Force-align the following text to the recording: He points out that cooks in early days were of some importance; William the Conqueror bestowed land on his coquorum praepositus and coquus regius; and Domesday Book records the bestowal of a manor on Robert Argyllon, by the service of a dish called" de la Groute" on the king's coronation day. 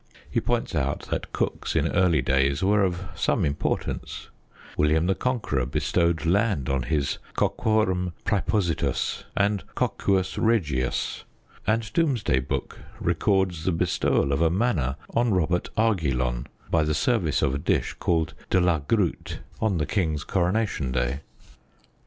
He 0.31 0.41
points 0.41 0.73
out 0.73 1.01
that 1.11 1.31
cooks 1.31 1.75
in 1.75 1.87
early 1.87 2.23
days 2.23 2.63
were 2.63 2.81
of 2.83 3.03
some 3.15 3.45
importance; 3.45 4.29
William 4.75 5.05
the 5.05 5.13
Conqueror 5.13 5.67
bestowed 5.67 6.25
land 6.25 6.69
on 6.69 6.81
his 6.81 7.19
coquorum 7.35 8.13
praepositus 8.25 9.25
and 9.37 9.63
coquus 9.75 10.39
regius; 10.39 11.23
and 11.67 11.93
Domesday 11.93 12.39
Book 12.39 12.79
records 12.99 13.63
the 13.63 13.71
bestowal 13.71 14.31
of 14.31 14.41
a 14.41 14.49
manor 14.49 14.95
on 15.13 15.35
Robert 15.35 15.69
Argyllon, 15.77 16.47
by 16.71 16.81
the 16.81 16.95
service 16.95 17.43
of 17.43 17.53
a 17.53 17.59
dish 17.59 17.93
called" 17.99 18.33
de 18.49 18.59
la 18.59 18.79
Groute" 18.79 19.37
on 19.61 19.77
the 19.77 19.85
king's 19.85 20.23
coronation 20.23 20.91
day. 20.91 21.19